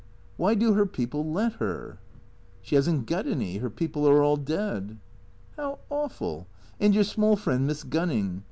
[0.37, 1.99] "Why do her people let her?""
[2.63, 3.57] She has n't got any.
[3.57, 4.97] Her people are all dead.""
[5.57, 6.47] How awful.
[6.79, 8.39] And your small friend, Miss Gunning?